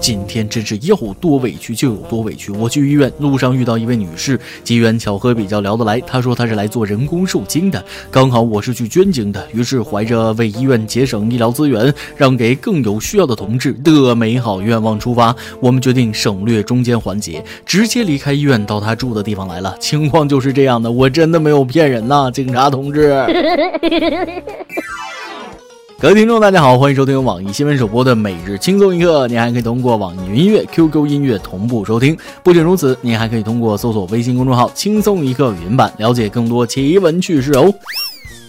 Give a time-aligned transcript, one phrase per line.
[0.00, 2.52] 今天真是有多委屈就有多委屈。
[2.52, 5.98] 我去医院路上遇到一位女士，机缘巧合比较聊得来。
[6.00, 9.44] 她说她是来做人工受精的，刚好我是去捐精的。
[9.52, 19.76] 于是怀着为医院节省医疗资源，让给更有需要的同志的美好愿望出发，我们决定省略中间环节，直接离开医院到她住的地方来了。
[19.80, 23.12] 情况就是这样的，我真的没有骗人呐，警察同志。
[25.98, 29.26] 各位听众，大家好，欢迎收听网易新闻首播的每日轻松一刻。
[29.28, 32.14] 您还可以通过网易云音乐、QQ 音乐同步收听。
[32.42, 37.72] 不仅如此，您还可以通过搜索微信公众号“轻松一刻”语音版，了解更多奇闻趣事哦。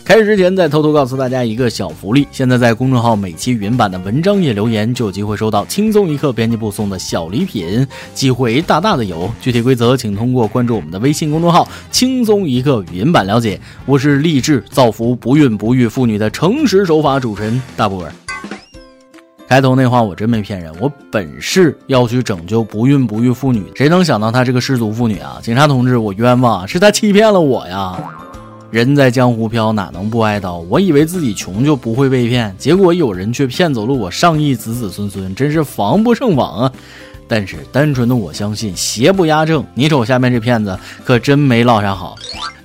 [0.08, 9.30] 开始之前，再偷偷告诉大家一个小福利：现在在公众号每期语音版的文章页留言，就有机会收到轻松一刻编辑部送的小礼品，机会大大的有。
[9.42, 13.60] 具体规则，请通过关注我们的微信公众号“轻松一刻语音版”了解。
[13.86, 18.14] 我是励志造福不孕不育妇女的诚实守法主持人大波儿。
[19.46, 25.40] 开头那话我真没骗人，我本是要去拯救不孕不育妇女，谁能想到她这个失足妇女啊！
[25.44, 28.00] 警察同志，我冤枉，是他欺骗了我呀！
[28.70, 30.58] 人在江湖飘，哪能不挨刀？
[30.70, 36.72] 我以为自己穷就不会被骗，结果有人却骗走了我上亿子子孙孙，真是防不胜防啊！
[37.30, 42.16] 但是单纯的我相信邪不压正，你瞅下面这骗子可真没落啥好。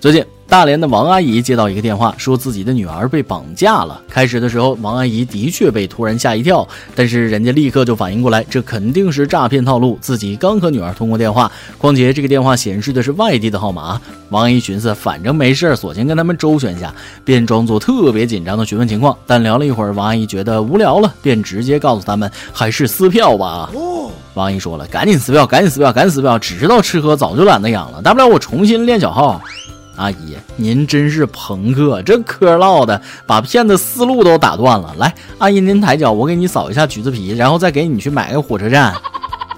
[0.00, 0.24] 最近。
[0.52, 3.98] 大连的王阿姨接到一个电话，说自己的女儿被绑架了。
[4.06, 9.96] 开始的时候，王阿姨的确被突然吓一跳，但是人家立刻就反应过来，这肯定是诈骗套路。
[10.02, 13.98] 自己刚和女儿通过电话，况且这个电话显示的是外地的号码。
[14.28, 19.16] 王阿姨寻思，反正没事，索性跟他们周旋下，便装作特别紧张的询问情况。
[19.26, 23.70] 但聊了一会儿，王阿姨觉得无聊了，便直接告诉他们，还是撕票吧。
[24.34, 29.40] 王阿姨说了，赶紧撕票，赶紧撕票，赶紧撕票，只知道吃喝，早就懒得养了，大不了我重新练小号。
[29.96, 34.94] 阿姨，您真是朋克，这嗑唠的把骗子思路都打断了。
[34.98, 38.94] 来，阿姨您抬脚，我给你扫一下橘子皮，然后再给你去买个火车站。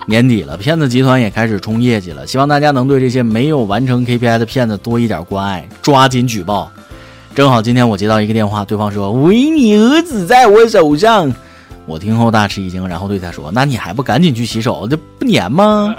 [0.06, 6.70] 年底了，骗子集团也开始冲业绩了，希望大家能对这些没有完成 KPI 的骗子多一点关爱，抓紧举报。
[7.34, 11.32] 正好今天我接到一个电话，对方说：“喂，你儿子在我手上。”
[11.86, 15.94] 我听后大吃一惊，然后对他说：“那你还不赶紧去洗手，这不粘吗？”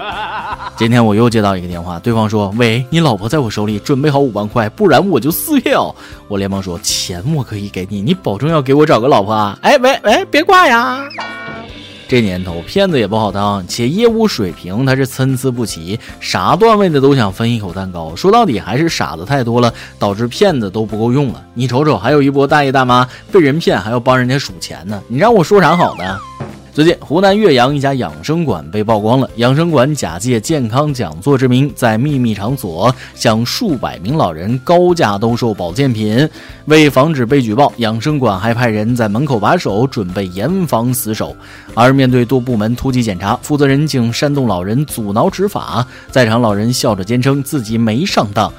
[0.78, 5.94] 今天我又接到一个电话，对方说：“喂，你老婆在我手里，准备好五万块，不然我就撕票。”
[6.28, 11.08] 我连忙说：“钱我可以给你，你保证要给我找个老婆啊？”哎，喂喂，别挂呀。
[12.08, 18.16] 这年头，骗子也不好当，且业务水平他是参差不齐，啥段位的都想分一口蛋糕。
[18.16, 21.44] 说到底，还是傻子太多了，导致骗子都不够用了。
[21.56, 25.02] 你瞅瞅，还有一波大爷大妈被人骗，还要帮人家数钱呢。
[25.08, 26.20] 你让我说啥好呢？
[26.76, 29.30] 最近，湖南岳阳一家养生馆被曝光了。
[29.38, 36.30] 养生馆假借健康讲座之名，在秘密场所向数百名老人高价兜售保健品。
[36.66, 41.34] 为防止被举报，养生馆还派人在门口把守，准备严防死守。
[41.74, 45.88] 而面对多部门突击检查，负责人竟煽动老人阻挠执法。
[46.12, 48.52] 在场老人笑着坚称自己没上当。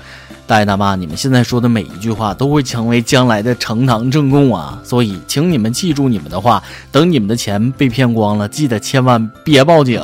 [0.46, 4.78] 大爷大妈，你们现在说的每一句话都会成为将来的呈堂证供啊！
[4.84, 6.62] 所以，请你们记住你们的话，
[6.92, 10.00] 等你们的钱被骗光了，记得千万别报警。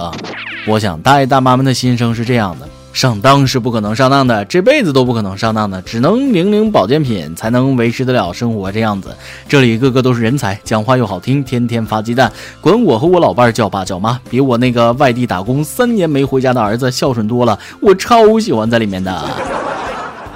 [0.67, 8.73] 我想，大爷大妈们的心声是这样的：上当是不可能上当的，这辈子都不可能上当的，只能领领保健品才能维持得了生活。
[8.73, 9.15] 这样子，
[9.49, 19.23] 这里个个都是人才，讲话又好听，天天发鸡蛋，管我和我老伴叫爸叫妈，比我那个外地打工三年没回家的儿子孝顺多了，我超喜欢在里面的。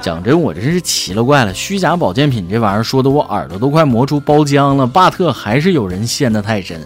[0.07, 4.87] 讲真，我真是奇了怪了，虚假保健品这玩意儿说的我耳朵都快磨出包浆了。
[4.87, 6.81] 巴特还是有人陷得太深，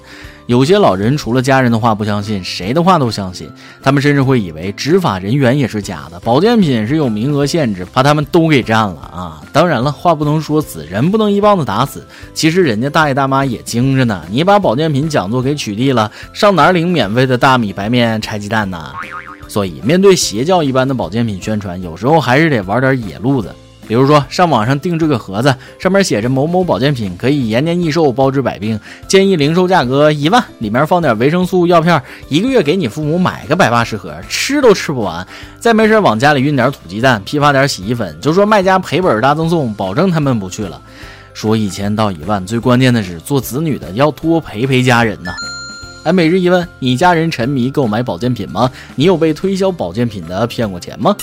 [0.47, 3.47] 有些老人除了家人的话不相信，谁的话都相信。
[3.83, 9.43] 他们甚至会以为执法人员也是假的，保健品是有名额限制，把他们都给占了啊！
[9.53, 12.03] 当然了，话不能说死，人不能一棒子打死。
[12.33, 18.93] 其实人家大爷大妈也精着呢，你把保健品讲座给取缔了，上哪儿领免费的大米白面拆鸡蛋呢？
[19.51, 23.53] 所以，面对邪教一般的保健品宣传，有时候还是得玩点野路子。
[23.89, 28.79] 比如说，上网上定制个盒子，上面写着某某保健品可以延年益寿、包治百病，
[29.09, 35.27] 建议零售价格一万，里面放点维生素药片，一个月给你父母买个百八十盒，吃都吃不完。
[35.59, 40.81] 再没事往家里运点土鸡蛋，批发点洗衣粉，就说卖家赔本大赠送，保证他们不去了。
[41.35, 45.33] 说一千到一万，最关键的是做子女的要多陪陪家人呐。
[46.03, 48.71] 哎，每日一问：你家人沉迷购买保健品吗？
[48.97, 51.15] 你有被推销保健品的骗过钱吗？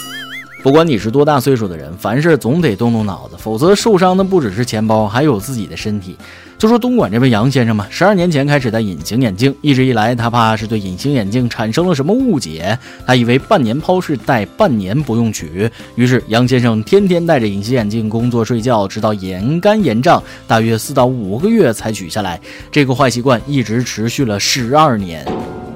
[0.63, 6.17] 不管你是多大岁数的人，凡事总得动动脑子，否则受伤的不只是钱包，还有自己的身体。
[6.57, 22.41] 就说东莞这位杨先生吧，十二年前开始戴隐形眼镜，一直以来他怕是对隐形眼镜产生了什么误解，他以为半年抛是戴半年不用取，于是杨先生天天戴着隐形眼镜工作睡觉，直到眼干眼胀，大约四到五个月才取下来。
[22.71, 25.23] 这个坏习惯一直持续了十二年。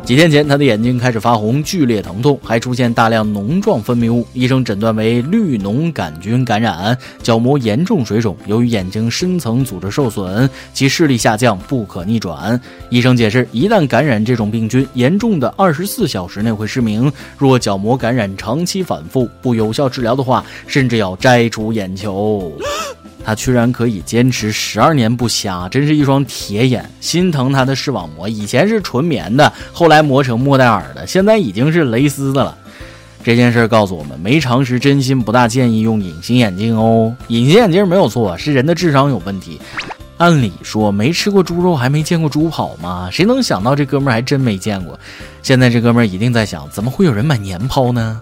[0.03, 4.27] 几天前，他的眼睛开始发红，剧烈疼痛，还出现大量脓状分泌物。
[4.33, 8.36] 医生诊断为绿脓杆菌感染，角膜严重水肿。
[8.45, 12.59] 由于眼睛深层组织受损，其视力下降不可逆转。
[12.89, 17.09] 医生解释，一旦感染这种病菌，严重的二十四小时内会失明。
[17.38, 22.51] 若角膜感染长期反复，不有效治疗的话，甚至要摘除眼球。
[23.23, 26.89] 他居然可以坚持十二年不瞎，真是一双铁眼。
[27.00, 32.57] 心疼他的视网膜，以前是纯棉的，后来磨成莫代尔的，现在已经是蕾丝的了。
[33.23, 37.15] 这件事告诉我们，没常识真心不大建议用隐形眼镜哦。
[37.27, 39.62] 隐形眼镜没有错，是人的智商有问题。
[40.17, 43.09] 按理说，没吃过猪肉还没见过猪跑吗？
[43.12, 45.00] 谁能想到这哥们儿还真没见过。
[45.44, 48.21] 现在这哥们儿一定在想，怎么会有人买年抛呢？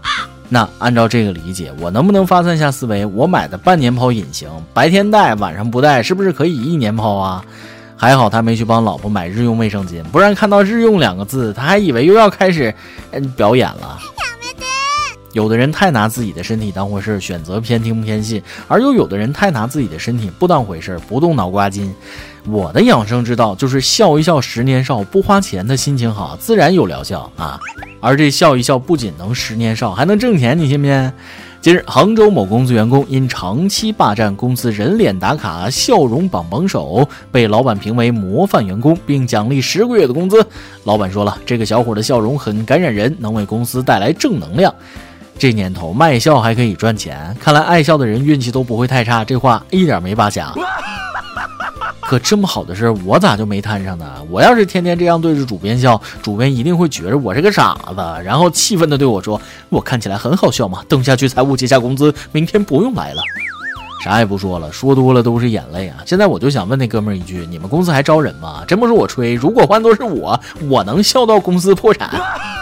[0.50, 3.06] 那按照这个理解，我能不能发散一下思维？
[3.06, 7.46] 我买的半年抛隐形，白天戴，晚上不戴，是不是可以一年抛啊？
[7.96, 12.74] 还好他没去帮老婆买日用卫生巾，不然看到“日用”两个字，他还以为又要开始
[13.12, 14.00] 嗯表演了。
[15.40, 21.90] 有的人太拿自己的身体当回事，选择偏听偏信；而又有的人太拿自己的身体不当回事，不动脑瓜筋。
[22.46, 27.58] 我的养生之道就是笑一笑十年少，不花钱的心情好，自然有疗效啊！
[28.02, 31.14] 而这笑一笑不仅能十年少，还能挣钱，你信不信？
[31.62, 40.46] 近日，杭州某公司员工因长期霸占公司人脸打卡笑容榜榜首，被老板评为模范员工，并奖励十个月的工资。
[40.84, 44.74] 老板说了，这个小伙的笑容很感染人，能为公司带来正能量。
[45.40, 49.24] 这年头卖笑还可以赚钱，看来爱笑的人运气都不会太差。
[49.24, 50.54] 这话一点没扒瞎。
[52.02, 54.06] 可这么好的事，我咋就没摊上呢？
[54.30, 59.40] 我要是天天这样对着主编笑，主编一定会觉着我是个傻子，然后气愤地对我说
[59.70, 60.80] ：“我看起来很好笑吗？
[60.90, 63.22] 等下去财务结下工资，明天不用来了。”
[64.04, 65.98] 啥也不说了，说多了都是眼泪啊！
[66.06, 68.64] 现在我就想问那哥们儿一句：你们公司还招人吗？
[68.68, 72.10] 真不是我吹，如果换做是我，我能笑到公司破产。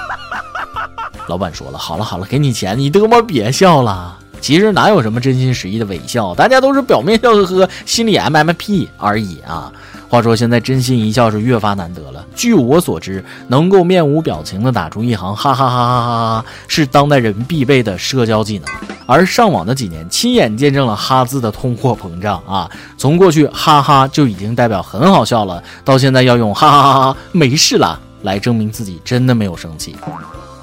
[1.28, 9.72] 老板说了：“好了好了，给你钱，你他妈别笑了。”其实哪有什么真心实意的伪笑，大家都是表面笑呵呵，心里 M M P 而已啊。
[10.08, 12.24] 话说现在真心一笑是越发难得了。
[12.36, 18.70] 据我所知，能够面无表情的打出一行哈哈哈哈哈哈，是当代人必备的社交技能。
[19.08, 22.70] 而上网的几年，亲眼见证了哈字的通货膨胀啊！
[22.98, 29.96] 从过去哈哈就已经代表很好笑了，到现在要用哈哈哈哈没事了来证明自己真的没有生气。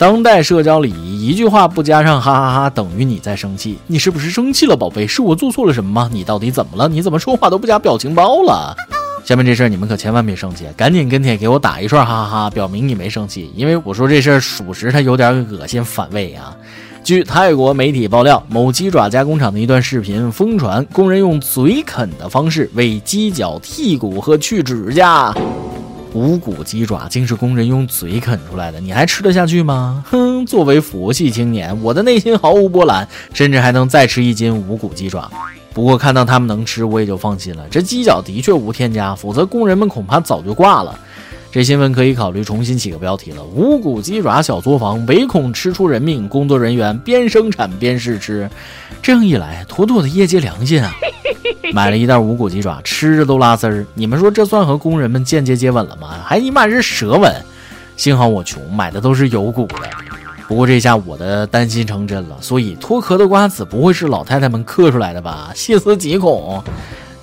[0.04, 3.78] 当代社交礼仪，一句话不加上哈哈哈，等于你在生气。
[3.86, 5.06] 你是不是生气了，宝贝？
[5.06, 6.10] 是我做错了什么吗？
[6.12, 6.86] 你到底怎么了？
[6.86, 8.76] 你怎么说话都不加表情包了？
[9.24, 13.50] 下面这事儿你们可千万别生气，赶紧跟帖给我打一串哈哈哈，表明你没生气。
[13.56, 16.54] 因为我说这事儿属实，它有点恶心反胃啊。
[17.02, 25.34] 据泰国媒体爆料，某鸡爪加工厂的一段视频疯传，工人用嘴啃的方式为鸡脚剔骨和去指甲。
[26.14, 30.04] 无骨鸡爪竟是工人用嘴啃出来的，你还吃得下去吗？
[30.08, 30.46] 哼！
[30.46, 35.28] 作为佛系青年，我的内心毫无波澜，甚至还能再吃一斤无骨鸡爪。
[35.72, 37.64] 不过看到他们能吃，我也就放心了。
[37.68, 40.96] 这鸡脚的确无添加，否则工人们恐怕早就挂了。
[41.54, 48.50] 这新闻可以考虑重新起个标题了：无骨鸡爪小作坊，唯恐吃出人命，工作人员边生产边试吃。
[49.00, 50.92] 这样一来，妥妥的业界良心啊！
[51.72, 53.86] 买了一袋无骨鸡爪，吃着都拉丝儿。
[53.94, 56.18] 你们说这算和工人们间接接吻了吗？
[56.24, 57.32] 还你妈是舌吻！
[57.96, 59.88] 幸好我穷，买的都是有骨的。
[60.48, 65.52] 不过这下我的担心成真了，所以脱壳的瓜子不会是老太太们嗑出来的吧？
[65.54, 66.60] 细思极恐。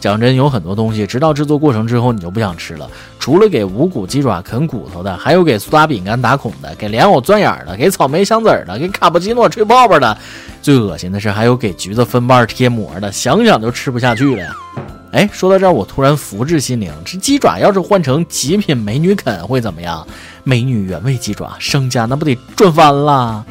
[0.01, 2.89] 讲真，有很多东西知道制作过程之后，你就不想吃了。
[3.20, 10.17] 除了给无骨鸡爪啃骨头的，还有给苏打饼干打孔的，给莲藕钻眼儿的，给草莓镶籽儿的，给卡布奇诺吹泡泡的。
[10.60, 14.55] 最恶心的是，还有给橘子分瓣贴膜的，想想就吃不下去了呀。
[15.13, 20.08] 哎，说到这儿，我突然福至心灵，这鸡爪要是换成极品美女啃会怎么样？
[20.43, 23.46] 美女原味鸡爪，商家那不得赚翻了？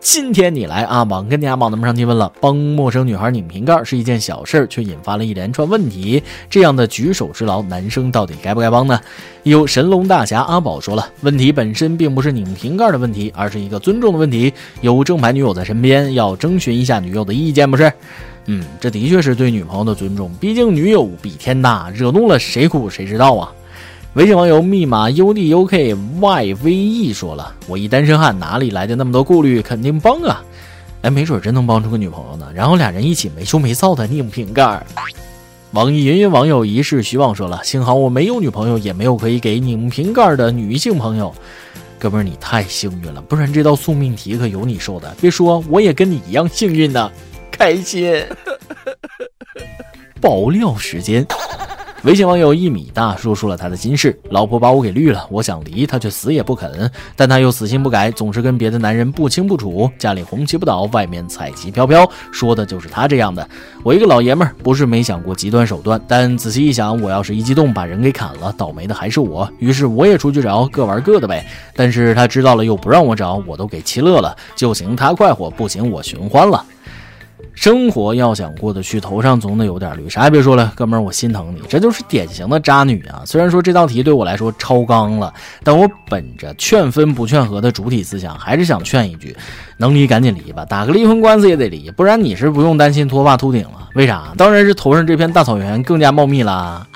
[0.00, 2.32] 今天你来啊，网跟家宝咱们上提问了。
[2.40, 6.22] 帮陌生女孩拧瓶盖是一件小事儿，却引发了一连串问题。
[6.48, 8.98] 这样的举手之劳，男生到底该不该帮呢？
[9.42, 14.52] 有神龙大侠阿宝说了，问题本身并不是拧瓶盖的问题，而是一个尊重的问题。
[14.82, 17.92] 有正牌女友在身边，要征询一下女友的意见，不是？
[18.46, 23.52] 嗯，这的确是对女朋友的尊重，毕竟女友比天大，惹怒了谁苦谁知道啊。
[24.14, 25.94] 微信网友密码 UDUKYVE
[27.14, 29.62] 说了：“我一单身汉哪里来的那么多顾虑？
[29.62, 30.42] 肯定帮啊！
[31.02, 32.50] 哎，没准真能帮出个女朋友呢。
[32.54, 34.82] 然后俩人一起没羞没臊的拧瓶盖。”
[35.72, 41.32] 网易云云网友一世徐妄说了：“幸好我没有女朋友，也没有可以给拧瓶盖的女性朋友。
[41.98, 45.14] 哥们儿，你太幸运了，不然这道送命题可有你受的。
[45.20, 47.12] 别说，我也跟你一样幸运呢，
[47.50, 48.24] 开心。
[50.20, 51.24] 爆料时间。”
[52.04, 63.46] 微信网友一米大说出了他的心事：老婆把我给绿了，我想离，他却死也不肯，但他又死心不改，总是跟别的男人不清不楚，家里红旗不倒，外面彩旗飘飘，说的就是他这样的。
[63.82, 69.50] 我一个老爷们儿，不是没想过极端手段，但仔细一想，我要是一激动把人给砍了，倒霉的还是我。
[69.58, 71.44] 于是我也出去找，各玩各的呗。
[71.74, 76.64] 但是他知道了又不让我找，我都给气乐了，就行他快活，不行我寻欢了。
[77.60, 80.08] 生活要想过得去，头上总得有点绿。
[80.08, 81.52] 啥也别说了，哥们儿，我心疼。
[81.56, 83.24] 你，这就是典型的渣女啊！
[83.26, 85.34] 虽然说这道题对我来说超纲了，
[85.64, 89.36] 但我本着劝分不劝和的主体思想，还是想劝一句：
[89.76, 93.88] 能离赶紧离吧，打个离婚官司也得离，不然你是不用担心脱发秃顶了。
[93.96, 94.32] 为啥？
[94.36, 96.86] 当然是头上这片大草原更加茂密啦。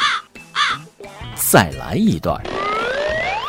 [1.34, 2.40] 再来一段，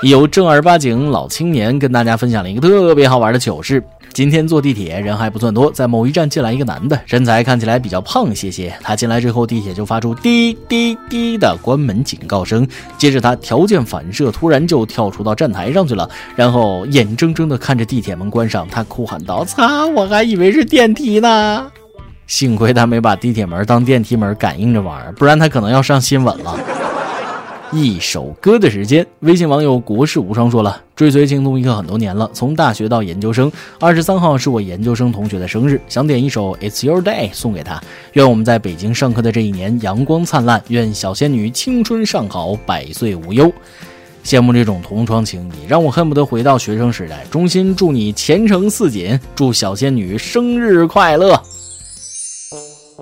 [0.01, 3.83] 有正儿八经老青年跟大家分享了一个特别好玩的糗事。
[4.13, 8.71] 今天坐地铁人还不算多，在某一站进来一个男的，身材看起来比较胖些些。
[8.83, 12.67] 他进来之后，地铁就发出滴滴滴的关门警告声。
[12.95, 21.71] 接着他条件反射，突然就跳出到站台上去了，然后眼睁睁地看着地铁门关上，他哭喊道：“擦，我还以为是电梯呢！”
[22.27, 26.55] 幸亏他没把地铁门当电梯门感应着玩，不然他可能要上新闻了。
[27.75, 37.81] 一首歌的时间，微信网友国士无双说了：“追随轻松一刻很多年了，从大学到研究生，二十三号是我研究生同学的生日，想点一首《It's Your Day》送给他。
[38.13, 43.51] 愿我们在北京上课的这一年阳光灿烂，愿小仙女青春尚好，百岁无忧。
[44.23, 47.25] 羡慕这种同窗情谊，让我恨不得回到学生时代。
[47.31, 51.41] 衷心祝你前程似锦，祝小仙女生日快乐。”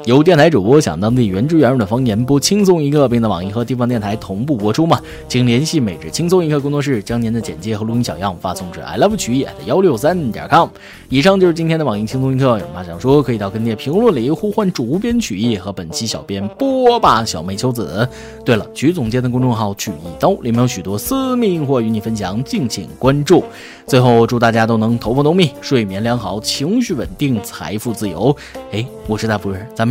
[0.06, 5.00] 有电台主播想当地原汁原味的方言播轻松一刻，并在网易和地方电台同步播出吗？
[5.28, 10.70] 请联系每日轻松一刻工作室，将您的简介和录音小样发送至 i love 曲艺的幺六三点 com。
[11.10, 18.08] 以上就是今天的网易轻松一刻，有话想说可以到跟帖评论里呼唤主编曲艺和本期小编波霸小妹秋子。
[18.44, 23.44] 对了，曲总监的公众号曲一刀里面有许多私密货与你分享，敬请关注。
[23.86, 28.36] 最后祝大家都能头发浓密，睡眠良好，情绪稳定，财富自由。
[28.72, 29.91] 哎，我是大波，咱们。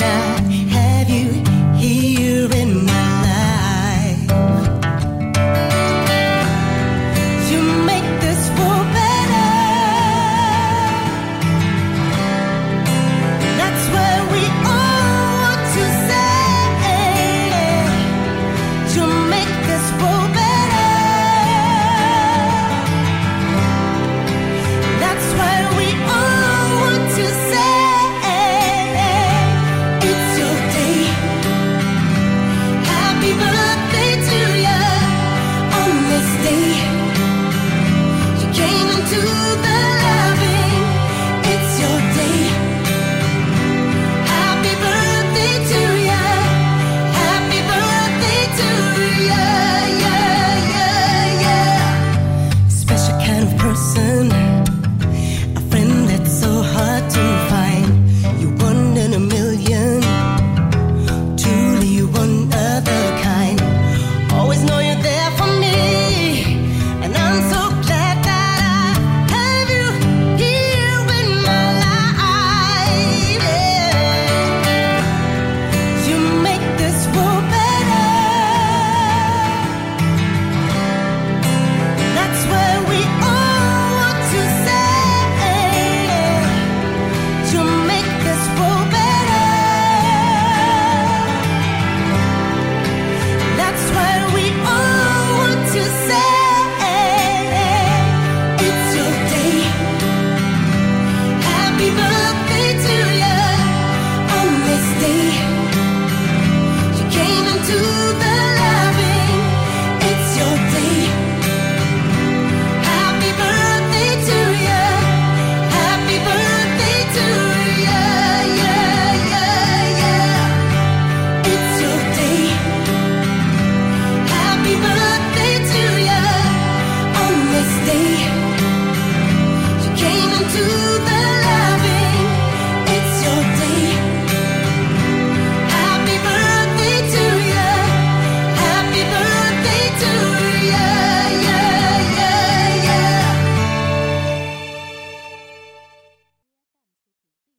[36.21, 37.00] stay.